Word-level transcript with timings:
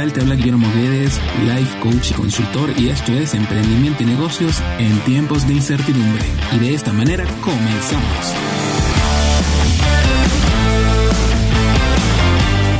tal? 0.00 0.12
Te 0.12 0.20
habla 0.20 0.34
Guillermo 0.34 0.66
Guedes, 0.74 1.20
life 1.44 1.78
coach 1.80 2.10
y 2.10 2.14
consultor 2.14 2.70
y 2.78 2.88
esto 2.88 3.12
es 3.12 3.34
Emprendimiento 3.34 4.02
y 4.02 4.06
Negocios 4.06 4.62
en 4.78 4.98
tiempos 5.00 5.46
de 5.46 5.54
incertidumbre. 5.54 6.24
Y 6.52 6.58
de 6.58 6.74
esta 6.74 6.92
manera 6.92 7.24
comenzamos. 7.42 8.34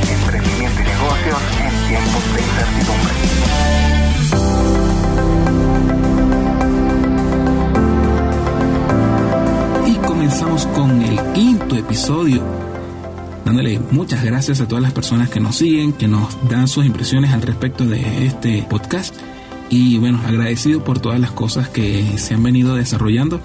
Emprendimiento 0.09 0.81
y 0.81 0.85
negocios 0.85 1.41
en 1.59 1.71
tiempos 1.89 2.23
de 2.33 2.41
incertidumbre. 2.41 3.13
Y 9.87 9.95
comenzamos 10.07 10.65
con 10.67 11.01
el 11.01 11.19
quinto 11.33 11.75
episodio 11.75 12.43
dándole 13.45 13.79
muchas 13.91 14.23
gracias 14.23 14.61
a 14.61 14.67
todas 14.67 14.81
las 14.81 14.93
personas 14.93 15.29
que 15.29 15.39
nos 15.39 15.57
siguen, 15.57 15.93
que 15.93 16.07
nos 16.07 16.37
dan 16.49 16.67
sus 16.67 16.85
impresiones 16.85 17.31
al 17.31 17.41
respecto 17.41 17.85
de 17.85 18.25
este 18.25 18.65
podcast. 18.69 19.15
Y 19.69 19.97
bueno, 19.97 20.19
agradecido 20.25 20.83
por 20.83 20.99
todas 20.99 21.19
las 21.19 21.31
cosas 21.31 21.69
que 21.69 22.17
se 22.17 22.33
han 22.33 22.43
venido 22.43 22.75
desarrollando 22.75 23.41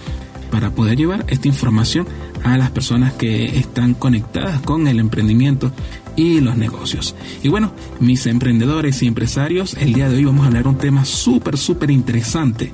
para 0.51 0.71
poder 0.71 0.97
llevar 0.97 1.25
esta 1.29 1.49
información 1.49 2.07
a 2.45 2.57
las 2.59 2.71
personas 2.71 3.13
que 3.13 3.59
están 3.59 3.95
conectadas 3.95 4.61
con 4.61 4.87
el 4.87 5.01
emprendimiento 5.01 5.73
y 6.17 6.41
los 6.41 6.57
negocios. 6.57 7.15
Y 7.43 7.49
bueno, 7.49 7.73
mis 8.01 8.27
emprendedores 8.27 9.03
y 9.03 9.07
empresarios, 9.07 9.75
el 9.75 9.93
día 9.93 10.09
de 10.09 10.17
hoy 10.17 10.25
vamos 10.25 10.45
a 10.45 10.49
hablar 10.49 10.67
un 10.67 10.79
tema 10.79 11.05
súper, 11.05 11.57
súper 11.59 11.91
interesante. 11.91 12.73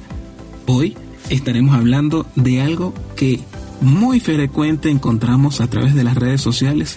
Hoy 0.66 0.96
estaremos 1.28 1.74
hablando 1.74 2.26
de 2.36 2.60
algo 2.60 2.94
que 3.16 3.40
muy 3.82 4.20
frecuente 4.20 4.90
encontramos 4.90 5.60
a 5.60 5.68
través 5.68 5.94
de 5.94 6.04
las 6.04 6.16
redes 6.16 6.40
sociales. 6.40 6.96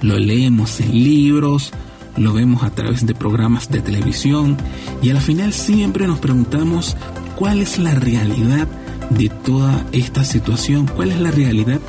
Lo 0.00 0.18
leemos 0.18 0.80
en 0.80 0.92
libros, 0.92 1.72
lo 2.16 2.32
vemos 2.32 2.62
a 2.62 2.70
través 2.70 3.06
de 3.06 3.14
programas 3.14 3.68
de 3.68 3.80
televisión 3.80 4.56
y 5.02 5.10
al 5.10 5.20
final 5.20 5.52
siempre 5.52 6.06
nos 6.06 6.18
preguntamos 6.18 6.96
cuál 7.36 7.60
es 7.60 7.78
la 7.78 7.94
realidad 7.94 8.68
de 9.10 9.28
toda 9.28 9.84
esta 9.92 10.24
situación, 10.24 10.86
cuál 10.86 11.10
es 11.10 11.20
la 11.20 11.30
realidad 11.30 11.80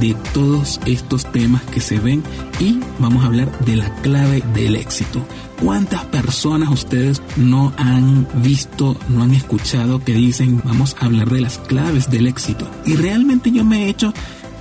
de 0.00 0.14
todos 0.36 0.78
estos 0.84 1.24
temas 1.32 1.62
que 1.62 1.80
se 1.80 1.98
ven 1.98 2.22
y 2.60 2.78
vamos 2.98 3.24
a 3.24 3.28
hablar 3.28 3.58
de 3.60 3.74
la 3.74 3.90
clave 4.02 4.42
del 4.52 4.76
éxito. 4.76 5.26
¿Cuántas 5.62 6.04
personas 6.04 6.68
ustedes 6.68 7.22
no 7.38 7.72
han 7.78 8.28
visto, 8.42 8.98
no 9.08 9.22
han 9.22 9.32
escuchado 9.32 10.04
que 10.04 10.12
dicen 10.12 10.60
vamos 10.62 10.94
a 11.00 11.06
hablar 11.06 11.30
de 11.30 11.40
las 11.40 11.56
claves 11.56 12.10
del 12.10 12.26
éxito? 12.26 12.70
Y 12.84 12.96
realmente 12.96 13.50
yo 13.50 13.64
me 13.64 13.84
he 13.84 13.88
hecho 13.88 14.12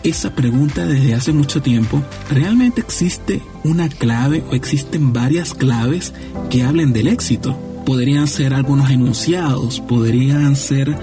esa 0.04 0.34
pregunta 0.34 0.86
desde 0.86 1.14
hace 1.14 1.34
mucho 1.34 1.62
tiempo. 1.62 2.02
¿Realmente 2.32 2.80
existe 2.80 3.42
una 3.66 3.89
clave 3.89 4.45
o 4.50 4.56
existen 4.56 5.12
varias 5.12 5.54
claves 5.54 6.14
que 6.50 6.64
hablen 6.64 6.94
del 6.94 7.10
éxito? 7.10 7.60
Podrían 7.86 8.30
ser 8.30 8.54
algunos 8.54 8.92
enunciados, 8.92 9.82
podrían 9.82 10.56
ser 10.56 10.98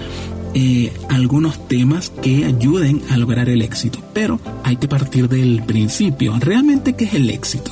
eh, 0.55 0.92
algunos 1.08 1.69
temas 1.69 2.11
que 2.22 2.45
ayuden 2.45 3.03
a 3.11 3.17
lograr 3.17 3.48
el 3.48 3.62
éxito. 3.62 3.98
Pero 4.12 4.41
hay 4.64 4.77
que 4.77 4.89
partir 4.89 5.28
del 5.28 5.62
principio. 5.64 6.34
¿Realmente 6.39 6.95
qué 6.95 7.05
es 7.05 7.14
el 7.14 7.31
éxito? 7.31 7.70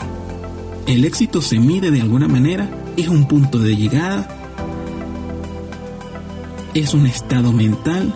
El 0.86 1.04
éxito 1.04 1.42
se 1.42 1.58
mide 1.58 1.90
de 1.90 2.00
alguna 2.00 2.26
manera, 2.26 2.68
es 2.96 3.08
un 3.08 3.28
punto 3.28 3.58
de 3.58 3.76
llegada, 3.76 4.28
es 6.74 6.94
un 6.94 7.06
estado 7.06 7.52
mental, 7.52 8.12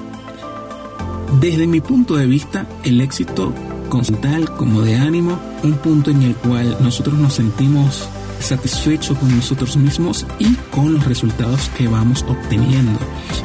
desde 1.40 1.66
mi 1.66 1.80
punto 1.80 2.16
de 2.16 2.26
vista, 2.26 2.66
el 2.84 3.00
éxito 3.00 3.52
conceptual 3.88 4.54
como 4.56 4.82
de 4.82 4.96
ánimo, 4.96 5.38
un 5.62 5.74
punto 5.74 6.10
en 6.10 6.22
el 6.22 6.34
cual 6.36 6.76
nosotros 6.80 7.18
nos 7.18 7.34
sentimos 7.34 8.08
satisfechos 8.38 9.18
con 9.18 9.34
nosotros 9.34 9.76
mismos 9.76 10.26
y 10.38 10.54
con 10.70 10.94
los 10.94 11.04
resultados 11.04 11.68
que 11.76 11.88
vamos 11.88 12.24
obteniendo. 12.28 12.98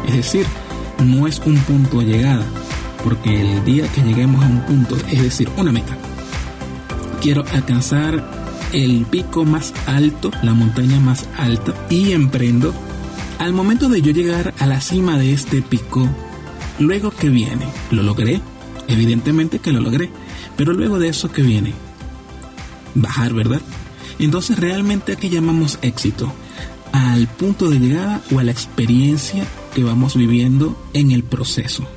Es 0.07 0.15
decir, 0.15 0.45
no 1.03 1.27
es 1.27 1.39
un 1.39 1.57
punto 1.57 1.99
de 1.99 2.05
llegada, 2.05 2.45
porque 3.03 3.41
el 3.41 3.63
día 3.63 3.87
que 3.91 4.01
lleguemos 4.01 4.43
a 4.43 4.47
un 4.47 4.61
punto, 4.61 4.97
es 5.09 5.21
decir, 5.21 5.49
una 5.57 5.71
meta, 5.71 5.97
quiero 7.21 7.43
alcanzar 7.53 8.23
el 8.73 9.05
pico 9.05 9.45
más 9.45 9.73
alto, 9.87 10.31
la 10.43 10.53
montaña 10.53 10.99
más 10.99 11.27
alta 11.37 11.73
y 11.89 12.11
emprendo. 12.11 12.73
Al 13.39 13.53
momento 13.53 13.89
de 13.89 14.01
yo 14.01 14.11
llegar 14.11 14.53
a 14.59 14.65
la 14.65 14.81
cima 14.81 15.17
de 15.17 15.33
este 15.33 15.61
pico, 15.61 16.07
Luego 16.79 17.11
que 17.11 17.27
viene, 17.29 17.67
lo 17.91 18.03
logré, 18.03 18.41
evidentemente 18.87 19.59
que 19.59 19.73
lo 19.73 19.81
logré, 19.81 20.09
pero 20.55 20.71
luego 20.71 20.97
de 20.97 21.09
eso 21.09 21.29
que 21.29 21.41
viene, 21.41 21.73
bajar, 22.95 23.33
¿verdad? 23.33 23.61
Entonces 24.17 24.57
realmente 24.57 25.11
a 25.11 25.15
qué 25.17 25.29
llamamos 25.29 25.77
éxito? 25.81 26.31
Al 26.93 27.27
punto 27.27 27.69
de 27.69 27.79
llegada 27.79 28.21
o 28.33 28.39
a 28.39 28.43
la 28.45 28.51
experiencia 28.51 29.45
vamos 29.83 30.15
viviendo 30.15 30.77
en 30.93 31.11
el 31.11 31.23
proceso. 31.23 31.87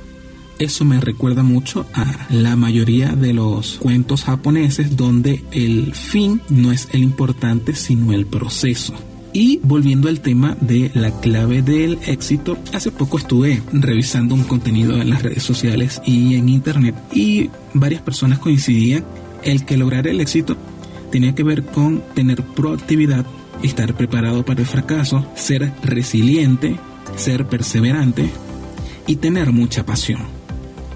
Eso 0.58 0.84
me 0.84 1.00
recuerda 1.00 1.42
mucho 1.42 1.86
a 1.94 2.26
la 2.30 2.56
mayoría 2.56 3.16
de 3.16 3.32
los 3.32 3.78
cuentos 3.78 4.24
japoneses 4.24 4.96
donde 4.96 5.42
el 5.50 5.94
fin 5.94 6.40
no 6.48 6.70
es 6.70 6.88
el 6.92 7.02
importante 7.02 7.74
sino 7.74 8.12
el 8.12 8.26
proceso. 8.26 8.94
Y 9.32 9.60
volviendo 9.62 10.08
al 10.08 10.20
tema 10.20 10.56
de 10.60 10.90
la 10.94 11.10
clave 11.20 11.62
del 11.62 11.98
éxito, 12.06 12.58
hace 12.74 12.90
poco 12.90 13.18
estuve 13.18 13.62
revisando 13.72 14.34
un 14.34 14.44
contenido 14.44 15.00
en 15.00 15.08
las 15.08 15.22
redes 15.22 15.42
sociales 15.42 16.02
y 16.04 16.34
en 16.34 16.50
internet 16.50 16.94
y 17.12 17.48
varias 17.72 18.02
personas 18.02 18.38
coincidían 18.38 19.04
el 19.42 19.64
que 19.64 19.78
lograr 19.78 20.06
el 20.06 20.20
éxito 20.20 20.56
tenía 21.12 21.34
que 21.34 21.44
ver 21.44 21.62
con 21.62 22.02
tener 22.14 22.42
proactividad, 22.42 23.24
estar 23.62 23.94
preparado 23.94 24.44
para 24.44 24.60
el 24.60 24.66
fracaso, 24.66 25.24
ser 25.36 25.72
resiliente, 25.84 26.76
ser 27.16 27.46
perseverante 27.46 28.30
y 29.06 29.16
tener 29.16 29.52
mucha 29.52 29.84
pasión. 29.84 30.20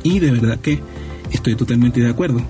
Y 0.03 0.19
de 0.19 0.31
verdad 0.31 0.59
que 0.59 0.81
estoy 1.33 1.57
totalmente 1.57 2.01
de 2.01 2.09
acuerdo. 2.09 2.41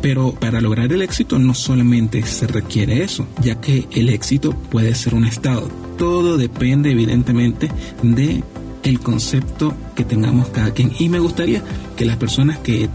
Pero 0.00 0.34
para 0.34 0.60
lograr 0.60 0.92
el 0.92 1.00
éxito 1.00 1.38
no 1.38 1.54
solamente 1.54 2.22
se 2.24 2.46
requiere 2.46 3.02
eso, 3.02 3.26
ya 3.40 3.60
que 3.60 3.86
el 3.92 4.10
éxito 4.10 4.52
puede 4.52 4.94
ser 4.94 5.14
un 5.14 5.24
estado. 5.24 5.68
Todo 5.96 6.36
depende 6.36 6.90
evidentemente 6.90 7.70
de 8.02 8.42
el 8.82 9.00
concepto 9.00 9.74
que 9.94 10.04
tengamos 10.04 10.48
cada 10.48 10.72
quien. 10.72 10.92
Y 10.98 11.08
me 11.08 11.20
gustaría 11.20 11.62
que 11.96 12.04
las 12.04 12.18
personas 12.18 12.58
que 12.58 12.90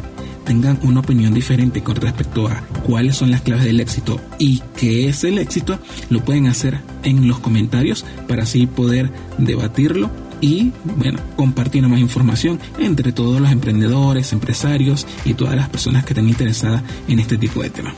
tengan 0.49 0.79
una 0.81 1.01
opinión 1.01 1.31
diferente 1.31 1.83
con 1.83 1.95
respecto 1.95 2.47
a 2.47 2.61
cuáles 2.83 3.15
son 3.15 3.29
las 3.29 3.41
claves 3.41 3.65
del 3.65 3.79
éxito 3.79 4.19
y 4.39 4.63
qué 4.75 5.07
es 5.07 5.23
el 5.23 5.37
éxito, 5.37 5.77
lo 6.09 6.25
pueden 6.25 6.47
hacer 6.47 6.79
en 7.03 7.27
los 7.27 7.37
comentarios 7.37 8.03
para 8.27 8.41
así 8.41 8.65
poder 8.65 9.11
debatirlo 9.37 10.09
y 10.41 10.71
bueno, 10.97 11.19
compartiendo 11.35 11.87
más 11.87 11.99
información 11.99 12.59
entre 12.79 13.11
todos 13.11 13.39
los 13.39 13.51
emprendedores, 13.51 14.33
empresarios 14.33 15.05
y 15.23 15.35
todas 15.35 15.55
las 15.55 15.69
personas 15.69 16.03
que 16.03 16.13
estén 16.13 16.27
interesadas 16.27 16.81
en 17.07 17.19
este 17.19 17.37
tipo 17.37 17.61
de 17.61 17.69
temas. 17.69 17.93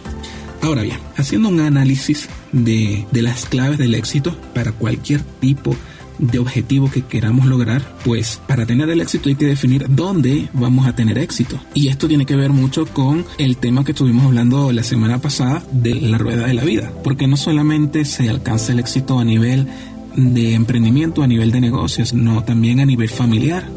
Ahora 0.61 0.81
bien, 0.81 0.99
haciendo 1.15 1.47
un 1.47 1.61
análisis 1.61 2.27
de, 2.51 3.07
de 3.13 3.21
las 3.21 3.45
claves 3.45 3.77
del 3.77 3.95
éxito 3.95 4.37
para 4.53 4.73
cualquier 4.73 5.21
tipo 5.21 5.71
de 5.71 5.90
objetivo 6.39 6.89
que 6.89 7.03
queramos 7.03 7.45
lograr, 7.45 7.81
pues 8.03 8.41
para 8.47 8.65
tener 8.65 8.89
el 8.89 9.01
éxito 9.01 9.29
hay 9.29 9.35
que 9.35 9.47
definir 9.47 9.87
dónde 9.89 10.49
vamos 10.53 10.87
a 10.87 10.95
tener 10.95 11.17
éxito. 11.17 11.59
Y 11.73 11.87
esto 11.87 12.07
tiene 12.07 12.25
que 12.25 12.35
ver 12.35 12.51
mucho 12.51 12.85
con 12.85 13.25
el 13.37 13.57
tema 13.57 13.83
que 13.83 13.91
estuvimos 13.91 14.25
hablando 14.25 14.71
la 14.71 14.83
semana 14.83 15.19
pasada 15.19 15.63
de 15.71 15.95
la 15.95 16.17
rueda 16.17 16.47
de 16.47 16.53
la 16.53 16.63
vida, 16.63 16.91
porque 17.03 17.27
no 17.27 17.37
solamente 17.37 18.05
se 18.05 18.29
alcanza 18.29 18.73
el 18.73 18.79
éxito 18.79 19.19
a 19.19 19.25
nivel 19.25 19.67
de 20.15 20.53
emprendimiento 20.53 21.23
a 21.23 21.27
nivel 21.27 21.51
de 21.51 21.61
negocios, 21.61 22.13
no 22.13 22.43
también 22.43 22.79
a 22.79 22.85
nivel 22.85 23.09
familiar. 23.09 23.67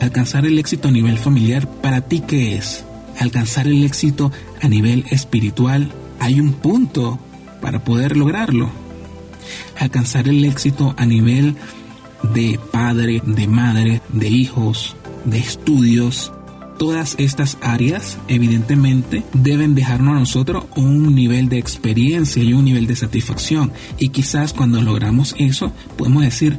Alcanzar 0.00 0.46
el 0.46 0.58
éxito 0.58 0.88
a 0.88 0.90
nivel 0.90 1.18
familiar, 1.18 1.68
¿para 1.68 2.02
ti 2.02 2.22
qué 2.26 2.56
es? 2.56 2.84
Alcanzar 3.18 3.66
el 3.66 3.84
éxito 3.84 4.32
a 4.62 4.68
nivel 4.68 5.04
espiritual, 5.10 5.92
hay 6.18 6.40
un 6.40 6.52
punto 6.52 7.18
para 7.60 7.84
poder 7.84 8.16
lograrlo. 8.16 8.70
Alcanzar 9.78 10.28
el 10.28 10.44
éxito 10.44 10.94
a 10.96 11.06
nivel 11.06 11.56
de 12.22 12.58
padre, 12.70 13.22
de 13.24 13.46
madre, 13.46 14.02
de 14.12 14.28
hijos, 14.28 14.96
de 15.24 15.38
estudios, 15.38 16.32
todas 16.80 17.14
estas 17.18 17.58
áreas 17.60 18.16
evidentemente 18.26 19.22
deben 19.34 19.74
dejarnos 19.74 20.16
a 20.16 20.20
nosotros 20.20 20.64
un 20.76 21.14
nivel 21.14 21.50
de 21.50 21.58
experiencia 21.58 22.42
y 22.42 22.54
un 22.54 22.64
nivel 22.64 22.86
de 22.86 22.96
satisfacción. 22.96 23.70
Y 23.98 24.08
quizás 24.08 24.54
cuando 24.54 24.80
logramos 24.80 25.34
eso 25.38 25.72
podemos 25.98 26.22
decir, 26.22 26.58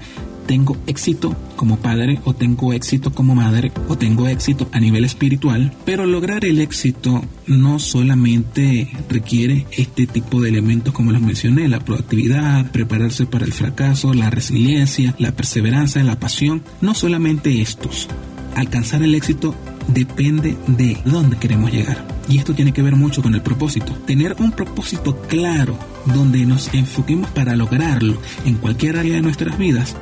tengo 0.51 0.75
éxito 0.86 1.33
como 1.56 1.77
padre 1.77 2.19
o 2.25 2.33
tengo 2.33 2.74
éxito 2.74 3.13
como 3.13 3.36
madre 3.36 3.71
o 3.88 3.98
tengo 3.98 4.27
éxito 4.27 4.68
a 4.74 4.81
nivel 4.81 5.06
espiritual, 5.06 5.71
pero 5.86 6.06
lograr 6.06 6.44
el 6.44 6.59
éxito 6.59 7.24
no 7.48 7.80
solamente 7.80 8.92
requiere 9.07 9.65
este 9.71 10.07
tipo 10.07 10.42
de 10.42 10.50
elementos 10.50 10.94
como 10.94 11.13
los 11.13 11.21
mencioné, 11.21 11.69
la 11.69 11.80
proactividad, 11.80 12.69
prepararse 12.69 13.25
para 13.25 13.45
el 13.45 13.53
fracaso, 13.53 14.13
la 14.13 14.30
resiliencia, 14.30 15.15
la 15.19 15.31
perseverancia, 15.31 16.03
la 16.03 16.19
pasión, 16.19 16.63
no 16.81 16.95
solamente 16.95 17.62
estos. 17.62 18.09
Alcanzar 18.53 19.03
el 19.03 19.15
éxito 19.15 19.56
depende 19.88 20.57
de 20.68 20.98
dónde 21.06 21.38
queremos 21.38 21.71
llegar. 21.71 22.06
Y 22.27 22.39
esto 22.39 22.53
tiene 22.53 22.74
que 22.74 22.81
ver 22.81 22.98
mucho 22.98 23.21
con 23.21 23.36
el 23.36 23.42
propósito. 23.42 23.94
Tener 24.06 24.36
un 24.39 24.51
propósito 24.51 25.18
claro 25.30 25.80
donde 26.13 26.45
nos 26.45 26.74
enfoquemos 26.74 27.30
para 27.31 27.56
lograrlo 27.56 28.18
en 28.44 28.56
cualquier 28.56 28.98
área 28.98 29.15
de 29.15 29.21
nuestras 29.21 29.57
vidas 29.57 29.95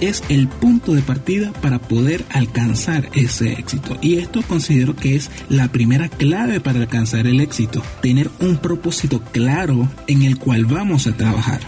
es 0.00 0.22
el 0.28 0.48
punto 0.48 0.94
de 0.94 1.02
partida 1.02 1.52
para 1.60 1.78
poder 1.78 2.24
alcanzar 2.30 3.08
ese 3.14 3.52
éxito. 3.52 3.96
Y 4.00 4.16
esto 4.16 4.42
considero 4.42 4.96
que 4.96 5.16
es 5.16 5.30
la 5.48 5.68
primera 5.68 6.08
clave 6.08 6.60
para 6.60 6.80
alcanzar 6.80 7.26
el 7.26 7.40
éxito. 7.40 7.82
Tener 8.02 8.30
un 8.40 8.58
propósito 8.58 9.20
claro 9.32 9.88
en 10.06 10.22
el 10.22 10.38
cual 10.38 10.64
vamos 10.64 11.06
a 11.06 11.16
trabajar. 11.16 11.60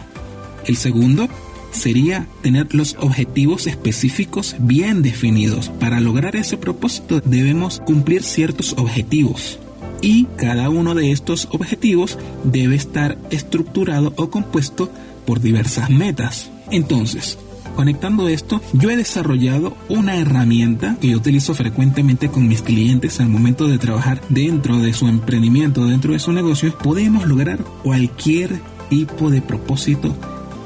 El 0.66 0.76
segundo 0.76 1.28
sería 1.70 2.26
tener 2.42 2.74
los 2.74 2.96
objetivos 3.00 3.66
específicos 3.66 4.56
bien 4.58 5.02
definidos. 5.02 5.70
Para 5.80 6.00
lograr 6.00 6.36
ese 6.36 6.56
propósito 6.56 7.20
debemos 7.24 7.80
cumplir 7.80 8.22
ciertos 8.22 8.74
objetivos. 8.76 9.58
Y 10.00 10.26
cada 10.36 10.70
uno 10.70 10.94
de 10.94 11.10
estos 11.10 11.48
objetivos 11.50 12.18
debe 12.44 12.76
estar 12.76 13.18
estructurado 13.30 14.12
o 14.16 14.30
compuesto 14.30 14.90
por 15.26 15.40
diversas 15.40 15.90
metas. 15.90 16.50
Entonces, 16.70 17.38
Conectando 17.78 18.26
esto, 18.26 18.60
yo 18.72 18.90
he 18.90 18.96
desarrollado 18.96 19.76
una 19.88 20.16
herramienta 20.16 20.96
que 21.00 21.10
yo 21.10 21.16
utilizo 21.16 21.54
frecuentemente 21.54 22.28
con 22.28 22.48
mis 22.48 22.60
clientes 22.60 23.20
al 23.20 23.28
momento 23.28 23.68
de 23.68 23.78
trabajar 23.78 24.20
dentro 24.30 24.78
de 24.78 24.92
su 24.92 25.06
emprendimiento, 25.06 25.86
dentro 25.86 26.12
de 26.12 26.18
su 26.18 26.32
negocio. 26.32 26.76
Podemos 26.76 27.28
lograr 27.28 27.60
cualquier 27.84 28.60
tipo 28.90 29.30
de 29.30 29.42
propósito, 29.42 30.16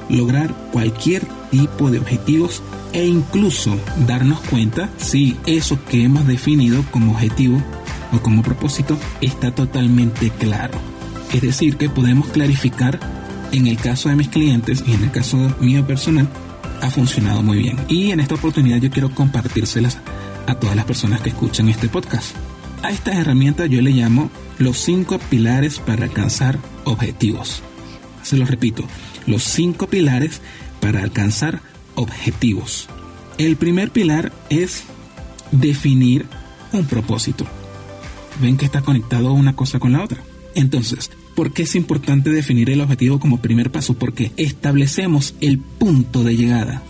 lograr 0.09 0.55
cualquier 0.73 1.23
tipo 1.50 1.91
de 1.91 1.99
objetivos 1.99 2.62
e 2.94 3.05
incluso 3.05 3.76
darnos 4.06 4.41
cuenta 4.41 4.88
si 4.97 5.37
eso 5.44 5.79
que 5.85 6.05
hemos 6.05 6.26
definido 6.26 6.82
como 6.93 7.12
objetivo 7.12 7.62
o 8.12 8.20
como 8.20 8.43
propósito 8.43 8.97
está 9.20 9.55
totalmente 9.55 10.31
claro. 10.31 10.79
Es 11.31 11.43
decir, 11.43 11.76
que 11.76 11.91
podemos 11.91 12.29
clarificar 12.29 13.22
en 13.52 13.66
el 13.66 13.76
caso 13.76 14.08
de 14.08 14.16
mis 14.16 14.28
clientes 14.28 14.82
y 14.87 14.93
en 14.93 15.04
el 15.04 15.10
caso 15.10 15.37
mío 15.60 15.87
personal 15.87 16.28
ha 16.81 16.90
funcionado 16.90 17.43
muy 17.43 17.58
bien. 17.58 17.78
Y 17.88 18.10
en 18.10 18.20
esta 18.20 18.34
oportunidad 18.34 18.78
yo 18.78 18.90
quiero 18.90 19.14
compartírselas 19.14 19.99
a 20.46 20.54
todas 20.56 20.75
las 20.75 20.84
personas 20.84 21.20
que 21.20 21.28
escuchan 21.28 21.69
este 21.69 21.88
podcast. 21.88 22.34
A 22.82 22.90
estas 22.90 23.16
herramientas 23.16 23.70
yo 23.70 23.81
le 23.81 23.93
llamo 23.93 24.31
los 24.58 24.78
cinco 24.78 25.19
pilares 25.19 25.78
para 25.78 26.04
alcanzar 26.04 26.58
objetivos. 26.84 27.62
Se 28.22 28.37
los 28.37 28.50
repito, 28.50 28.84
los 29.26 29.44
cinco 29.44 29.87
pilares 29.87 30.40
para 30.81 31.02
alcanzar 31.02 31.60
objetivos. 31.94 32.88
El 33.38 33.56
primer 33.56 33.90
pilar 33.90 34.32
es 34.50 34.84
definir 35.52 36.26
un 36.72 36.87
propósito. 36.87 37.46
Ven 38.40 38.56
que 38.56 38.64
está 38.64 38.82
conectado 38.82 39.32
una 39.32 39.54
cosa 39.54 39.78
con 39.78 39.93
la 39.93 40.02
otra. 40.02 40.19
Entonces, 40.54 41.10
¿Por 41.34 41.52
qué 41.52 41.62
es 41.62 41.75
importante 41.75 42.31
definir 42.31 42.69
el 42.69 42.82
objetivo 42.82 43.19
como 43.19 43.40
primer 43.40 43.70
paso? 43.73 43.94
Porque 43.94 44.32
establecemos 44.37 45.34
el 45.40 45.58
punto 45.58 46.25
de 46.25 46.37
llegada. 46.37 46.82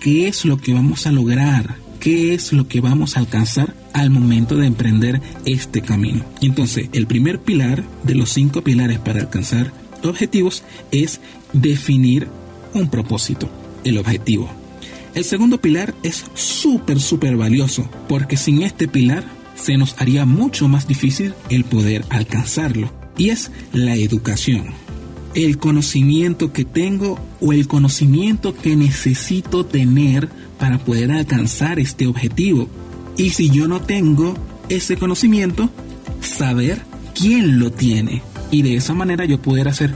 ¿Qué 0.00 0.26
es 0.26 0.46
lo 0.46 0.56
que 0.56 0.72
vamos 0.72 1.06
a 1.06 1.12
lograr? 1.12 1.76
¿Qué 2.00 2.32
es 2.32 2.54
lo 2.54 2.66
que 2.66 2.80
vamos 2.80 3.16
a 3.16 3.20
alcanzar 3.20 3.74
al 3.92 4.08
momento 4.08 4.56
de 4.56 4.66
emprender 4.66 5.20
este 5.44 5.82
camino? 5.82 6.24
entonces, 6.40 6.88
el 6.94 7.06
primer 7.06 7.40
pilar 7.40 7.84
de 8.04 8.14
los 8.14 8.30
cinco 8.30 8.62
pilares 8.62 8.98
para 9.00 9.20
alcanzar 9.20 9.72
objetivos 10.02 10.62
es 10.92 11.20
definir 11.52 12.28
un 12.72 12.88
propósito, 12.88 13.50
el 13.84 13.98
objetivo. 13.98 14.48
El 15.14 15.24
segundo 15.24 15.60
pilar 15.60 15.94
es 16.02 16.24
súper, 16.32 17.00
súper 17.00 17.36
valioso, 17.36 17.90
porque 18.08 18.38
sin 18.38 18.62
este 18.62 18.88
pilar 18.88 19.24
se 19.56 19.76
nos 19.76 20.00
haría 20.00 20.24
mucho 20.24 20.68
más 20.68 20.88
difícil 20.88 21.34
el 21.50 21.64
poder 21.64 22.06
alcanzarlo 22.08 22.99
y 23.20 23.28
es 23.28 23.50
la 23.74 23.96
educación. 23.96 24.68
El 25.34 25.58
conocimiento 25.58 26.54
que 26.54 26.64
tengo 26.64 27.18
o 27.42 27.52
el 27.52 27.68
conocimiento 27.68 28.54
que 28.56 28.76
necesito 28.76 29.66
tener 29.66 30.30
para 30.58 30.78
poder 30.78 31.12
alcanzar 31.12 31.78
este 31.78 32.06
objetivo. 32.06 32.66
Y 33.18 33.28
si 33.30 33.50
yo 33.50 33.68
no 33.68 33.82
tengo 33.82 34.34
ese 34.70 34.96
conocimiento, 34.96 35.68
saber 36.22 36.80
quién 37.14 37.58
lo 37.58 37.70
tiene. 37.70 38.22
Y 38.50 38.62
de 38.62 38.76
esa 38.76 38.94
manera 38.94 39.26
yo 39.26 39.42
poder 39.42 39.68
hacer 39.68 39.94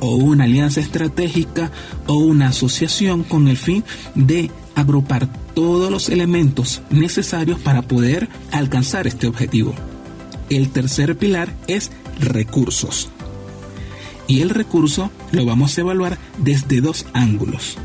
o 0.00 0.14
una 0.16 0.44
alianza 0.44 0.80
estratégica 0.80 1.72
o 2.06 2.16
una 2.16 2.48
asociación 2.48 3.22
con 3.22 3.48
el 3.48 3.56
fin 3.56 3.84
de 4.14 4.50
agrupar 4.74 5.30
todos 5.54 5.90
los 5.90 6.10
elementos 6.10 6.82
necesarios 6.90 7.58
para 7.58 7.80
poder 7.80 8.28
alcanzar 8.52 9.06
este 9.06 9.26
objetivo. 9.26 9.74
El 10.50 10.68
tercer 10.68 11.16
pilar 11.16 11.52
es 11.66 11.90
recursos. 12.18 13.08
Y 14.26 14.40
el 14.40 14.50
recurso 14.50 15.10
lo 15.32 15.44
vamos 15.44 15.76
a 15.76 15.80
evaluar 15.82 16.18
desde 16.38 16.80
dos 16.80 17.06
ángulos. 17.12 17.78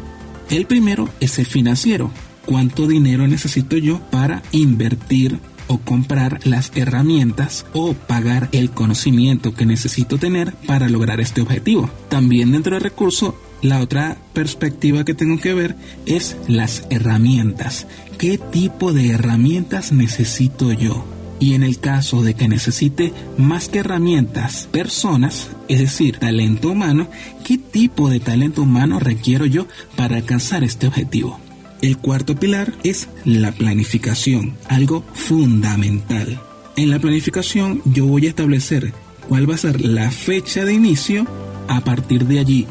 El 0.50 0.66
primero 0.66 1.10
es 1.20 1.40
el 1.40 1.46
financiero. 1.46 2.12
¿Cuánto 2.46 2.88
dinero 2.88 3.28
necesito 3.28 3.78
yo 3.78 4.00
para 4.10 4.42
invertir 4.52 5.40
o 5.68 5.78
comprar 5.78 6.40
las 6.44 6.72
herramientas 6.76 7.66
o 7.74 7.94
pagar 7.94 8.50
el 8.52 8.72
conocimiento 8.72 9.54
que 9.54 9.66
necesito 9.66 10.18
tener 10.18 10.54
para 10.66 10.90
lograr 10.90 11.22
este 11.22 11.42
objetivo? 11.42 11.90
También 12.10 12.52
dentro 12.52 12.74
del 12.74 12.84
recurso 12.84 13.38
la 13.62 13.80
otra 13.80 14.18
perspectiva 14.34 15.06
que 15.06 15.14
tengo 15.14 15.40
que 15.40 15.54
ver 15.54 15.76
es 16.08 16.36
las 16.48 16.84
herramientas. 16.90 17.86
¿Qué 18.18 18.40
tipo 18.40 18.92
de 18.92 19.12
herramientas 19.12 19.92
necesito 19.92 20.72
yo? 20.72 21.06
Y 21.42 21.56
en 21.56 21.64
el 21.64 21.80
caso 21.80 22.22
de 22.22 22.36
que 22.36 22.48
necesite 22.48 23.12
más 23.36 23.68
que 23.68 23.80
herramientas, 23.80 24.70
personas, 24.72 25.50
es 25.68 25.80
decir, 25.80 26.20
talento 26.20 26.70
humano, 26.70 27.08
¿qué 27.44 27.58
tipo 27.58 28.10
de 28.10 28.20
talento 28.20 28.62
humano 28.62 29.00
requiero 29.00 29.48
yo 29.48 29.66
para 29.96 30.18
alcanzar 30.18 30.64
este 30.64 30.86
objetivo? 30.86 31.40
El 31.82 31.98
cuarto 31.98 32.36
pilar 32.36 32.72
es 32.84 33.10
la 33.26 33.52
planificación, 33.52 34.56
algo 34.70 35.04
fundamental. 35.14 36.40
En 36.78 36.92
la 36.92 37.00
planificación 37.00 37.82
yo 37.86 38.06
voy 38.06 38.28
a 38.28 38.30
establecer 38.30 38.94
cuál 39.28 39.50
va 39.50 39.56
a 39.56 39.58
ser 39.58 39.82
la 39.82 40.12
fecha 40.12 40.64
de 40.64 40.74
inicio, 40.74 41.26
a 41.68 41.82
partir 41.82 42.28
de 42.28 42.38
allí 42.38 42.68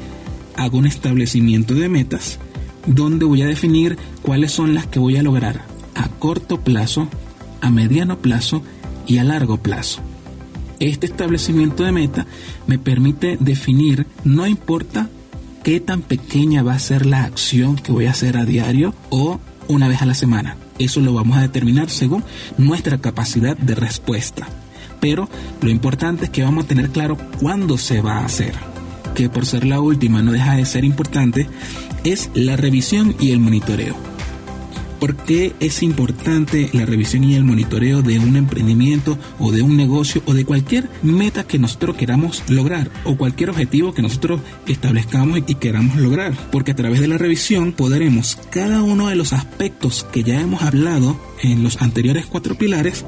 hago 0.57 0.79
un 0.79 0.87
establecimiento 0.87 1.75
de 1.75 1.89
metas, 1.89 2.39
donde 2.87 3.25
voy 3.25 3.43
a 3.43 3.47
definir 3.47 3.99
cuáles 4.23 4.53
son 4.53 4.75
las 4.75 4.87
que 4.87 5.01
voy 5.01 5.17
a 5.17 5.25
lograr 5.25 5.65
a 5.97 6.09
corto 6.09 6.61
plazo, 6.61 7.09
a 7.61 7.71
mediano 7.71 8.19
plazo 8.19 8.63
y 9.07 9.19
a 9.19 9.25
largo 9.25 9.59
plazo. 9.59 10.01
Este 10.79 11.07
establecimiento 11.07 11.85
de 11.85 11.93
meta 11.93 12.27
me 12.67 12.79
permite 12.79 13.37
definir, 13.39 14.07
no 14.25 14.47
importa 14.47 15.09
qué 15.63 15.79
tan 15.81 16.01
pequeña 16.01 16.63
va 16.63 16.75
a 16.75 16.79
ser 16.79 17.05
la 17.05 17.25
acción 17.25 17.77
que 17.77 17.93
voy 17.93 18.07
a 18.07 18.13
hacer 18.13 18.37
a 18.37 18.47
diario 18.47 18.95
o 19.11 19.41
una 19.69 19.89
vez 19.89 20.01
a 20.03 20.07
la 20.07 20.15
semana. 20.15 20.57
Eso 20.79 21.01
lo 21.01 21.13
vamos 21.13 21.37
a 21.37 21.43
determinar 21.43 21.91
según 21.91 22.25
nuestra 22.57 22.99
capacidad 22.99 23.57
de 23.57 23.75
respuesta. 23.75 24.49
Pero 25.01 25.29
lo 25.61 25.71
importante 25.71 26.25
es 26.25 26.31
que 26.31 26.43
vamos 26.43 26.65
a 26.65 26.69
tener 26.69 26.91
claro 26.91 27.17
cuándo 27.41 27.77
se 27.77 28.01
va 28.01 28.19
a 28.19 28.25
hacer. 28.25 28.55
Que 29.15 29.29
por 29.29 29.45
ser 29.45 29.65
la 29.67 29.81
última 29.81 30.23
no 30.23 30.33
deja 30.33 30.57
de 30.57 30.65
ser 30.65 30.85
importante, 30.85 31.47
es 32.05 32.31
la 32.33 32.57
revisión 32.57 33.15
y 33.21 33.33
el 33.33 33.41
monitoreo. 33.41 34.10
¿Por 35.01 35.17
qué 35.17 35.55
es 35.61 35.83
importante 35.83 36.69
la 36.75 36.85
revisión 36.85 37.25
y 37.25 37.35
el 37.35 37.43
monitoreo 37.43 38.03
de 38.03 38.19
un 38.19 38.37
emprendimiento 38.37 39.19
o 39.39 39.51
de 39.51 39.63
un 39.63 39.75
negocio 39.75 40.23
o 40.27 40.35
de 40.35 40.45
cualquier 40.45 40.91
meta 41.03 41.45
que 41.45 41.59
nosotros 41.59 41.97
queramos 41.97 42.43
lograr 42.49 42.91
o 43.05 43.17
cualquier 43.17 43.49
objetivo 43.49 43.95
que 43.95 44.03
nosotros 44.03 44.43
establezcamos 44.67 45.41
y 45.47 45.55
queramos 45.55 45.97
lograr? 45.97 46.35
Porque 46.53 46.73
a 46.73 46.77
través 46.77 47.01
de 47.01 47.09
la 47.09 47.17
revisión 47.17 47.73
podremos 47.73 48.37
cada 48.51 48.83
uno 48.83 49.09
de 49.09 49.17
los 49.17 49.33
aspectos 49.33 50.07
que 50.13 50.23
ya 50.23 50.39
hemos 50.39 50.61
hablado 50.63 51.19
en 51.43 51.63
los 51.63 51.81
anteriores 51.81 52.27
cuatro 52.27 52.57
pilares 52.57 53.07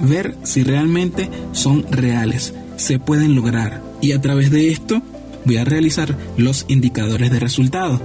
ver 0.00 0.36
si 0.42 0.62
realmente 0.62 1.30
son 1.52 1.86
reales, 1.90 2.52
se 2.76 2.98
pueden 2.98 3.34
lograr. 3.34 3.82
Y 4.02 4.12
a 4.12 4.20
través 4.20 4.50
de 4.50 4.70
esto 4.70 5.00
voy 5.46 5.56
a 5.56 5.64
realizar 5.64 6.18
los 6.36 6.66
indicadores 6.68 7.30
de 7.30 7.40
resultado. 7.40 8.00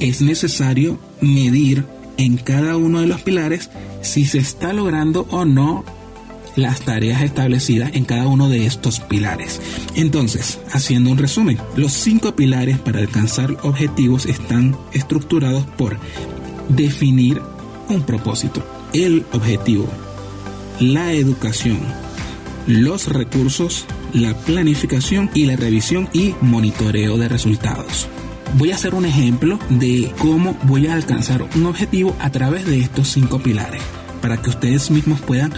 Es 0.00 0.20
necesario 0.20 0.98
medir 1.20 1.84
en 2.16 2.36
cada 2.36 2.76
uno 2.76 3.00
de 3.00 3.06
los 3.06 3.22
pilares 3.22 3.70
si 4.02 4.24
se 4.24 4.38
está 4.38 4.72
logrando 4.72 5.26
o 5.30 5.44
no 5.44 5.84
las 6.56 6.82
tareas 6.82 7.22
establecidas 7.22 7.92
en 7.94 8.04
cada 8.04 8.26
uno 8.26 8.48
de 8.48 8.66
estos 8.66 9.00
pilares. 9.00 9.60
Entonces, 9.94 10.58
haciendo 10.70 11.10
un 11.10 11.18
resumen, 11.18 11.58
los 11.76 11.92
cinco 11.92 12.36
pilares 12.36 12.78
para 12.78 13.00
alcanzar 13.00 13.56
objetivos 13.62 14.26
están 14.26 14.76
estructurados 14.92 15.64
por 15.78 15.98
definir 16.68 17.40
un 17.88 18.02
propósito, 18.02 18.62
el 18.92 19.24
objetivo, 19.32 19.88
la 20.80 21.12
educación, 21.12 21.78
los 22.66 23.08
recursos, 23.08 23.86
la 24.12 24.34
planificación 24.34 25.30
y 25.34 25.46
la 25.46 25.56
revisión 25.56 26.08
y 26.12 26.34
monitoreo 26.40 27.16
de 27.16 27.28
resultados. 27.28 28.08
Voy 28.54 28.70
a 28.70 28.74
hacer 28.74 28.94
un 28.94 29.06
ejemplo 29.06 29.58
de 29.70 30.12
cómo 30.18 30.56
voy 30.64 30.86
a 30.86 30.94
alcanzar 30.94 31.42
un 31.54 31.66
objetivo 31.66 32.14
a 32.20 32.30
través 32.30 32.66
de 32.66 32.80
estos 32.80 33.08
cinco 33.08 33.38
pilares, 33.38 33.82
para 34.20 34.42
que 34.42 34.50
ustedes 34.50 34.90
mismos 34.90 35.20
puedan 35.20 35.52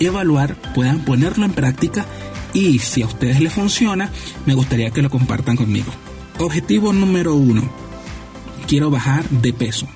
evaluar, 0.00 0.56
puedan 0.74 1.04
ponerlo 1.04 1.44
en 1.44 1.52
práctica 1.52 2.06
y 2.52 2.80
si 2.80 3.02
a 3.02 3.06
ustedes 3.06 3.40
les 3.40 3.52
funciona, 3.52 4.10
me 4.46 4.54
gustaría 4.54 4.90
que 4.90 5.00
lo 5.00 5.10
compartan 5.10 5.56
conmigo. 5.56 5.92
Objetivo 6.38 6.92
número 6.92 7.36
uno. 7.36 7.62
Quiero 8.66 8.90
bajar 8.90 9.28
de 9.30 9.52
peso. 9.52 9.86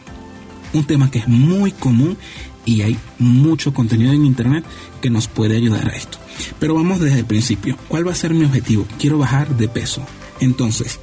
Un 0.72 0.84
tema 0.84 1.10
que 1.10 1.18
es 1.18 1.28
muy 1.28 1.72
común 1.72 2.16
y 2.64 2.82
hay 2.82 2.96
mucho 3.18 3.74
contenido 3.74 4.12
en 4.12 4.24
internet 4.24 4.64
que 5.00 5.10
nos 5.10 5.26
puede 5.26 5.56
ayudar 5.56 5.88
a 5.88 5.96
esto. 5.96 6.18
Pero 6.60 6.74
vamos 6.74 7.00
desde 7.00 7.18
el 7.18 7.26
principio. 7.26 7.76
¿Cuál 7.88 8.06
va 8.06 8.12
a 8.12 8.16
ser 8.16 8.32
mi 8.32 8.44
objetivo? 8.44 8.86
Quiero 8.98 9.18
bajar 9.18 9.56
de 9.56 9.68
peso. 9.68 10.06
Entonces, 10.40 11.00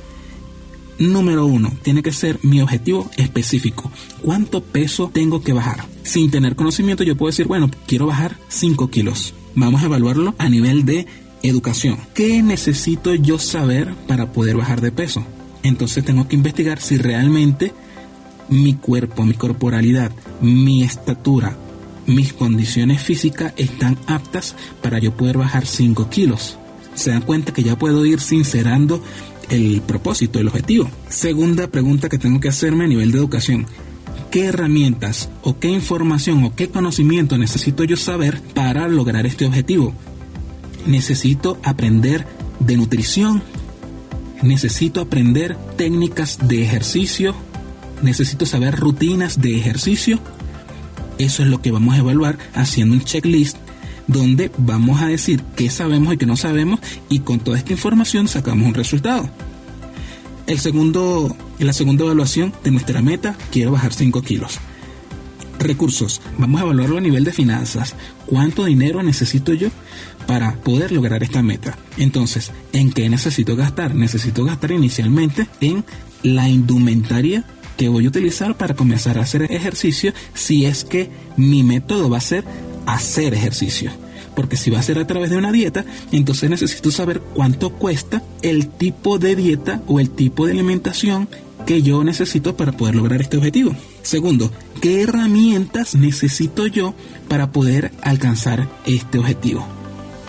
número 1.02 1.46
uno, 1.46 1.72
tiene 1.82 2.04
que 2.04 2.12
ser 2.12 2.40
mi 2.44 2.62
objetivo 2.62 3.10
específico. 3.18 3.92
¿Cuánto 4.22 4.64
peso 4.64 5.10
tengo 5.14 5.42
que 5.42 5.54
bajar? 5.54 5.86
Sin 6.04 6.30
tener 6.30 6.56
conocimiento 6.56 7.04
yo 7.04 7.18
puedo 7.18 7.32
decir, 7.32 7.48
bueno, 7.48 7.70
quiero 7.88 8.06
bajar 8.08 8.38
5 8.50 8.90
kilos. 8.90 9.34
Vamos 9.56 9.82
a 9.82 9.86
evaluarlo 9.86 10.36
a 10.38 10.50
nivel 10.50 10.86
de 10.86 11.08
educación. 11.44 11.98
¿Qué 12.14 12.44
necesito 12.44 13.14
yo 13.16 13.40
saber 13.40 13.94
para 14.08 14.32
poder 14.32 14.58
bajar 14.58 14.82
de 14.82 14.92
peso? 14.92 15.26
Entonces 15.64 16.06
tengo 16.06 16.28
que 16.28 16.36
investigar 16.36 16.80
si 16.80 16.98
realmente 16.98 17.74
mi 18.50 18.76
cuerpo, 18.76 19.26
mi 19.26 19.34
corporalidad, 19.34 20.12
mi 20.42 20.84
estatura, 20.84 21.58
mis 22.06 22.34
condiciones 22.34 23.02
físicas 23.02 23.54
están 23.58 23.98
aptas 24.08 24.56
para 24.82 25.00
yo 25.00 25.16
poder 25.16 25.38
bajar 25.38 25.66
5 25.66 26.10
kilos. 26.10 26.58
Se 26.94 27.12
dan 27.12 27.22
cuenta 27.22 27.54
que 27.54 27.64
ya 27.64 27.78
puedo 27.78 28.06
ir 28.06 28.20
sincerando 28.20 29.02
el 29.52 29.82
propósito, 29.82 30.40
el 30.40 30.48
objetivo. 30.48 30.90
Segunda 31.10 31.68
pregunta 31.68 32.10
que 32.10 32.18
tengo 32.18 32.40
que 32.40 32.50
hacerme 32.50 32.86
a 32.86 32.88
nivel 32.88 33.12
de 33.12 33.20
educación. 33.20 33.68
¿Qué 34.32 34.46
herramientas 34.46 35.30
o 35.44 35.60
qué 35.60 35.68
información 35.68 36.44
o 36.46 36.56
qué 36.56 36.70
conocimiento 36.70 37.38
necesito 37.38 37.84
yo 37.84 37.98
saber 37.98 38.42
para 38.56 38.88
lograr 38.88 39.26
este 39.26 39.46
objetivo? 39.46 39.94
Necesito 40.86 41.60
aprender 41.64 42.26
de 42.60 42.78
nutrición, 42.78 43.44
necesito 44.42 45.02
aprender 45.02 45.58
técnicas 45.76 46.40
de 46.48 46.64
ejercicio, 46.64 47.36
necesito 48.02 48.46
saber 48.46 48.78
rutinas 48.78 49.42
de 49.42 49.58
ejercicio. 49.58 50.20
Eso 51.18 51.44
es 51.44 51.50
lo 51.50 51.62
que 51.62 51.72
vamos 51.72 51.96
a 51.96 52.00
evaluar 52.00 52.38
haciendo 52.54 52.96
un 52.96 53.04
checklist 53.04 53.58
donde 54.12 54.52
vamos 54.58 55.02
a 55.02 55.08
decir 55.08 55.42
qué 55.56 55.70
sabemos 55.70 56.14
y 56.14 56.18
qué 56.18 56.26
no 56.26 56.36
sabemos 56.36 56.80
y 57.10 57.20
con 57.20 57.40
toda 57.40 57.58
esta 57.58 57.74
información 57.74 58.28
sacamos 58.28 58.68
un 58.68 58.74
resultado. 58.74 59.30
El 60.48 60.60
segundo, 60.60 61.36
la 61.60 61.74
segunda 61.74 62.04
evaluación 62.04 62.54
de 62.64 62.72
nuestra 62.72 63.02
meta, 63.02 63.38
quiero 63.52 63.72
bajar 63.72 63.94
5 63.94 64.22
kilos. 64.22 64.60
Recursos, 65.60 66.22
vamos 66.38 66.60
a 66.60 66.64
evaluarlo 66.66 66.98
a 66.98 67.02
nivel 67.02 67.24
de 67.24 67.32
finanzas. 67.32 67.96
¿Cuánto 68.26 68.66
dinero 68.66 69.04
necesito 69.04 69.54
yo 69.54 69.70
para 70.26 70.56
poder 70.56 70.92
lograr 70.92 71.24
esta 71.24 71.44
meta? 71.44 71.78
Entonces, 71.98 72.52
¿en 72.74 72.92
qué 72.92 73.08
necesito 73.10 73.56
gastar? 73.56 73.96
Necesito 73.96 74.44
gastar 74.44 74.72
inicialmente 74.72 75.48
en 75.62 75.86
la 76.24 76.50
indumentaria 76.50 77.46
que 77.78 77.90
voy 77.90 78.06
a 78.06 78.10
utilizar 78.10 78.58
para 78.58 78.76
comenzar 78.76 79.18
a 79.18 79.22
hacer 79.22 79.44
ejercicio 79.44 80.14
si 80.34 80.66
es 80.66 80.84
que 80.84 81.10
mi 81.38 81.64
método 81.64 82.10
va 82.10 82.18
a 82.18 82.22
ser 82.22 82.44
hacer 82.94 83.34
ejercicio. 83.34 83.92
Porque 84.36 84.58
si 84.58 84.70
va 84.70 84.80
a 84.80 84.84
ser 84.84 84.98
a 84.98 85.08
través 85.08 85.30
de 85.30 85.38
una 85.38 85.52
dieta, 85.52 85.86
entonces 86.12 86.50
necesito 86.50 86.90
saber 86.92 87.22
cuánto 87.34 87.72
cuesta 87.72 88.24
el 88.42 88.68
tipo 88.68 89.20
de 89.20 89.36
dieta 89.36 89.82
o 89.88 90.00
el 90.00 90.10
tipo 90.10 90.46
de 90.46 90.54
alimentación 90.54 91.28
que 91.66 91.82
yo 91.82 92.04
necesito 92.04 92.56
para 92.56 92.72
poder 92.72 92.96
lograr 92.96 93.22
este 93.22 93.38
objetivo. 93.38 93.76
Segundo, 94.02 94.52
¿qué 94.82 95.02
herramientas 95.02 95.96
necesito 95.96 96.66
yo 96.68 96.96
para 97.28 97.52
poder 97.52 97.92
alcanzar 98.02 98.68
este 98.86 99.20
objetivo? 99.20 99.66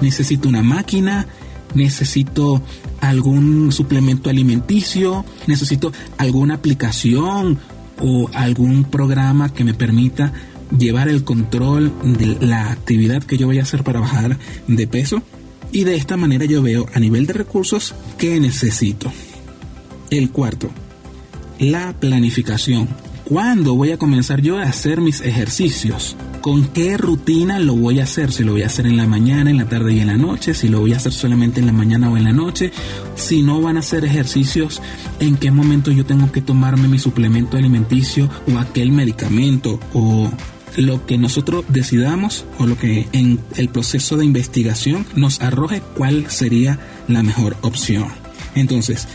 Necesito 0.00 0.48
una 0.48 0.62
máquina, 0.62 1.26
necesito 1.74 2.60
algún 3.00 3.72
suplemento 3.72 4.30
alimenticio, 4.30 5.24
necesito 5.46 5.92
alguna 6.18 6.54
aplicación 6.54 7.58
o 8.00 8.28
algún 8.34 8.84
programa 8.84 9.52
que 9.52 9.64
me 9.64 9.74
permita 9.74 10.32
llevar 10.78 11.08
el 11.08 11.24
control 11.24 11.92
de 12.02 12.38
la 12.40 12.70
actividad 12.70 13.22
que 13.22 13.36
yo 13.36 13.46
voy 13.46 13.58
a 13.58 13.62
hacer 13.62 13.84
para 13.84 14.00
bajar 14.00 14.38
de 14.66 14.86
peso. 14.86 15.22
Y 15.70 15.84
de 15.84 15.96
esta 15.96 16.16
manera 16.16 16.44
yo 16.44 16.62
veo 16.62 16.86
a 16.92 17.00
nivel 17.00 17.26
de 17.26 17.32
recursos 17.32 17.94
qué 18.18 18.38
necesito. 18.40 19.10
El 20.10 20.30
cuarto, 20.30 20.70
la 21.58 21.94
planificación. 21.98 22.88
¿Cuándo 23.24 23.74
voy 23.74 23.92
a 23.92 23.98
comenzar 23.98 24.42
yo 24.42 24.58
a 24.58 24.64
hacer 24.64 25.00
mis 25.00 25.22
ejercicios? 25.22 26.16
¿Con 26.42 26.66
qué 26.66 26.98
rutina 26.98 27.60
lo 27.60 27.76
voy 27.76 28.00
a 28.00 28.02
hacer? 28.02 28.32
Si 28.32 28.42
lo 28.42 28.52
voy 28.52 28.62
a 28.62 28.66
hacer 28.66 28.84
en 28.84 28.96
la 28.96 29.06
mañana, 29.06 29.48
en 29.48 29.56
la 29.56 29.68
tarde 29.68 29.94
y 29.94 30.00
en 30.00 30.08
la 30.08 30.16
noche, 30.16 30.54
si 30.54 30.68
lo 30.68 30.80
voy 30.80 30.92
a 30.92 30.96
hacer 30.96 31.12
solamente 31.12 31.60
en 31.60 31.66
la 31.66 31.72
mañana 31.72 32.10
o 32.10 32.16
en 32.16 32.24
la 32.24 32.32
noche, 32.32 32.72
si 33.14 33.42
no 33.42 33.62
van 33.62 33.76
a 33.76 33.80
hacer 33.80 34.04
ejercicios, 34.04 34.82
en 35.20 35.36
qué 35.36 35.52
momento 35.52 35.92
yo 35.92 36.04
tengo 36.04 36.32
que 36.32 36.42
tomarme 36.42 36.88
mi 36.88 36.98
suplemento 36.98 37.56
alimenticio 37.56 38.28
o 38.52 38.58
aquel 38.58 38.90
medicamento 38.90 39.78
o 39.94 40.28
lo 40.76 41.06
que 41.06 41.18
nosotros 41.18 41.64
decidamos 41.68 42.44
o 42.58 42.66
lo 42.66 42.76
que 42.76 43.08
en 43.12 43.40
el 43.56 43.68
proceso 43.68 44.16
de 44.16 44.24
investigación 44.24 45.06
nos 45.14 45.40
arroje 45.40 45.82
cuál 45.96 46.30
sería 46.30 46.78
la 47.08 47.22
mejor 47.22 47.56
opción. 47.62 48.08
Entonces, 48.54 49.08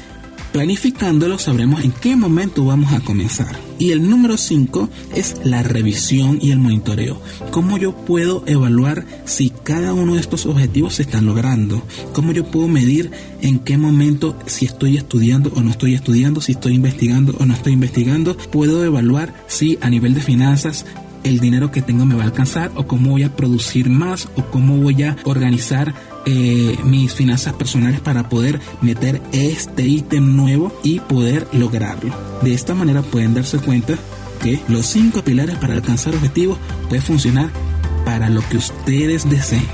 planificándolo 0.51 1.37
sabremos 1.37 1.83
en 1.83 1.91
qué 1.91 2.15
momento 2.15 2.65
vamos 2.65 2.91
a 2.93 2.99
comenzar. 3.01 3.55
Y 3.79 3.91
el 3.91 4.09
número 4.09 4.37
5 4.37 4.89
es 5.13 5.35
la 5.43 5.61
revisión 5.61 6.39
y 6.41 6.49
el 6.49 6.57
monitoreo. 6.57 7.21
¿Cómo 7.51 7.77
yo 7.77 7.95
puedo 7.95 8.43
evaluar 8.47 9.05
si 9.25 9.51
cada 9.51 9.93
uno 9.93 10.15
de 10.15 10.19
estos 10.19 10.47
objetivos 10.47 10.95
se 10.95 11.03
están 11.03 11.27
logrando? 11.27 11.83
¿Cómo 12.13 12.31
yo 12.31 12.45
puedo 12.45 12.67
medir 12.67 13.11
en 13.41 13.59
qué 13.59 13.77
momento 13.77 14.35
si 14.47 14.65
estoy 14.65 14.97
estudiando 14.97 15.51
o 15.55 15.61
no 15.61 15.69
estoy 15.69 15.93
estudiando, 15.93 16.41
si 16.41 16.53
estoy 16.53 16.73
investigando 16.73 17.35
o 17.39 17.45
no 17.45 17.53
estoy 17.53 17.73
investigando? 17.73 18.35
Puedo 18.35 18.83
evaluar 18.83 19.45
si 19.47 19.77
a 19.81 19.91
nivel 19.91 20.15
de 20.15 20.21
finanzas 20.21 20.85
el 21.27 21.39
dinero 21.39 21.71
que 21.71 21.81
tengo 21.81 22.05
me 22.05 22.15
va 22.15 22.23
a 22.23 22.27
alcanzar 22.27 22.71
o 22.75 22.87
cómo 22.87 23.11
voy 23.11 23.23
a 23.23 23.35
producir 23.35 23.89
más 23.89 24.29
o 24.35 24.43
cómo 24.45 24.77
voy 24.77 25.03
a 25.03 25.17
organizar 25.25 25.93
eh, 26.25 26.77
mis 26.83 27.13
finanzas 27.13 27.53
personales 27.53 27.99
para 27.99 28.29
poder 28.29 28.59
meter 28.81 29.21
este 29.33 29.85
ítem 29.85 30.35
nuevo 30.35 30.77
y 30.83 30.99
poder 30.99 31.47
lograrlo. 31.51 32.13
De 32.41 32.53
esta 32.53 32.73
manera 32.73 33.01
pueden 33.01 33.33
darse 33.33 33.59
cuenta 33.59 33.95
que 34.41 34.61
los 34.69 34.85
cinco 34.85 35.21
pilares 35.21 35.55
para 35.55 35.73
alcanzar 35.73 36.15
objetivos 36.15 36.57
pueden 36.87 37.03
funcionar 37.03 37.49
para 38.05 38.29
lo 38.29 38.41
que 38.47 38.57
ustedes 38.57 39.29
deseen. 39.29 39.65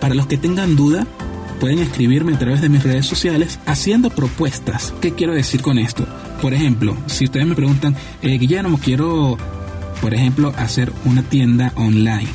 Para 0.00 0.14
los 0.14 0.26
que 0.26 0.36
tengan 0.36 0.76
duda, 0.76 1.06
pueden 1.58 1.80
escribirme 1.80 2.34
a 2.34 2.38
través 2.38 2.60
de 2.60 2.68
mis 2.68 2.84
redes 2.84 3.06
sociales 3.06 3.58
haciendo 3.66 4.10
propuestas. 4.10 4.94
¿Qué 5.00 5.14
quiero 5.14 5.32
decir 5.32 5.62
con 5.62 5.78
esto? 5.78 6.06
Por 6.40 6.54
ejemplo, 6.54 6.96
si 7.06 7.24
ustedes 7.24 7.46
me 7.46 7.54
preguntan, 7.54 7.96
eh, 8.22 8.38
Guillermo, 8.38 8.78
quiero 8.82 9.38
por 10.00 10.14
ejemplo, 10.14 10.52
hacer 10.56 10.92
una 11.04 11.22
tienda 11.22 11.72
online. 11.76 12.28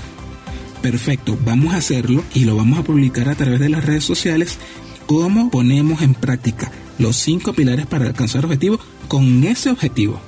Perfecto, 0.81 1.37
vamos 1.45 1.73
a 1.73 1.77
hacerlo 1.77 2.23
y 2.33 2.45
lo 2.45 2.55
vamos 2.55 2.79
a 2.79 2.83
publicar 2.83 3.29
a 3.29 3.35
través 3.35 3.59
de 3.59 3.69
las 3.69 3.85
redes 3.85 4.03
sociales. 4.03 4.57
¿Cómo 5.05 5.51
ponemos 5.51 6.01
en 6.01 6.13
práctica 6.13 6.71
los 6.97 7.15
cinco 7.15 7.53
pilares 7.53 7.85
para 7.85 8.05
alcanzar 8.05 8.45
objetivos 8.45 8.79
con 9.07 9.43
ese 9.43 9.69
objetivo? 9.69 10.19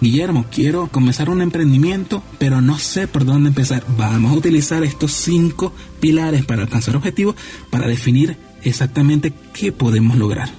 Guillermo, 0.00 0.44
quiero 0.50 0.88
comenzar 0.88 1.30
un 1.30 1.40
emprendimiento, 1.40 2.22
pero 2.38 2.60
no 2.60 2.78
sé 2.78 3.06
por 3.06 3.24
dónde 3.24 3.48
empezar. 3.48 3.84
Vamos 3.96 4.32
a 4.32 4.36
utilizar 4.36 4.82
estos 4.82 5.12
cinco 5.12 5.72
pilares 6.00 6.44
para 6.44 6.62
alcanzar 6.62 6.96
objetivos 6.96 7.36
para 7.70 7.86
definir 7.86 8.36
exactamente 8.62 9.32
qué 9.52 9.72
podemos 9.72 10.16
lograr. 10.18 10.50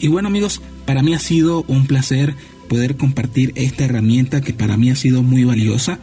Y 0.00 0.08
bueno 0.08 0.28
amigos, 0.28 0.60
para 0.84 1.02
mí 1.02 1.14
ha 1.14 1.18
sido 1.18 1.64
un 1.68 1.86
placer 1.86 2.34
poder 2.72 2.96
compartir 2.96 3.52
esta 3.54 3.84
herramienta 3.84 4.40
que 4.40 4.54
para 4.54 4.78
mí 4.78 4.88
ha 4.88 4.96
sido 4.96 5.22
muy 5.22 5.44
valiosa 5.44 5.98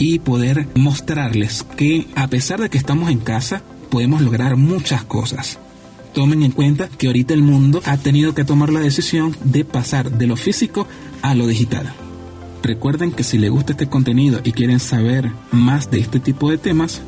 y 0.00 0.18
poder 0.18 0.66
mostrarles 0.74 1.64
que 1.76 2.08
a 2.16 2.26
pesar 2.26 2.60
de 2.60 2.68
que 2.68 2.76
estamos 2.76 3.08
en 3.08 3.20
casa, 3.20 3.62
podemos 3.88 4.20
lograr 4.20 4.56
muchas 4.56 5.04
cosas. 5.04 5.60
Tomen 6.12 6.42
en 6.42 6.50
cuenta 6.50 6.88
que 6.88 7.06
ahorita 7.06 7.34
el 7.34 7.42
mundo 7.42 7.80
ha 7.84 7.98
tenido 7.98 8.34
que 8.34 8.44
tomar 8.44 8.72
la 8.72 8.80
decisión 8.80 9.36
de 9.44 9.64
pasar 9.64 10.10
de 10.10 10.26
lo 10.26 10.34
físico 10.34 10.88
a 11.22 11.36
lo 11.36 11.46
digital. 11.46 11.94
Recuerden 12.64 13.12
que 13.12 13.22
si 13.22 13.38
les 13.38 13.52
gusta 13.52 13.74
este 13.74 13.86
contenido 13.86 14.40
y 14.42 14.50
quieren 14.50 14.80
saber 14.80 15.30
más 15.52 15.88
de 15.92 16.00
este 16.00 16.18
tipo 16.18 16.50
de 16.50 16.58
temas, 16.58 17.00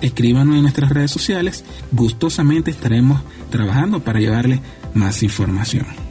escríbanos 0.00 0.56
en 0.56 0.62
nuestras 0.62 0.88
redes 0.88 1.10
sociales. 1.10 1.66
Gustosamente 1.92 2.70
estaremos 2.70 3.20
trabajando 3.50 4.00
para 4.00 4.20
llevarles 4.20 4.60
más 4.94 5.22
información. 5.22 6.07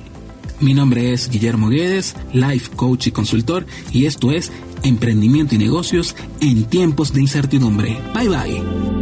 Mi 0.59 0.73
nombre 0.73 1.13
es 1.13 1.29
Guillermo 1.29 1.69
Guedes, 1.69 2.15
Life 2.33 2.71
Coach 2.75 3.07
y 3.07 3.11
Consultor, 3.11 3.65
y 3.91 4.05
esto 4.05 4.31
es 4.31 4.51
Emprendimiento 4.83 5.55
y 5.55 5.57
Negocios 5.57 6.15
en 6.41 6.65
tiempos 6.65 7.13
de 7.13 7.21
incertidumbre. 7.21 7.97
Bye 8.13 8.29
bye. 8.29 8.96